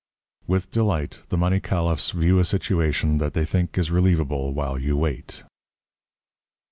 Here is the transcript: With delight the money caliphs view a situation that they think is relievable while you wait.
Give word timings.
With 0.47 0.71
delight 0.71 1.21
the 1.29 1.37
money 1.37 1.59
caliphs 1.59 2.09
view 2.09 2.39
a 2.39 2.43
situation 2.43 3.19
that 3.19 3.33
they 3.35 3.45
think 3.45 3.77
is 3.77 3.91
relievable 3.91 4.51
while 4.51 4.79
you 4.79 4.97
wait. 4.97 5.43